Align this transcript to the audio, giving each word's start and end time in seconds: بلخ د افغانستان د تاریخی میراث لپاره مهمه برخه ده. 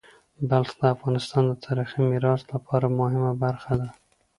بلخ 0.49 0.69
د 0.79 0.81
افغانستان 0.95 1.43
د 1.47 1.53
تاریخی 1.65 1.99
میراث 2.09 2.41
لپاره 2.53 2.95
مهمه 2.99 3.33
برخه 3.43 3.73
ده. 3.81 3.89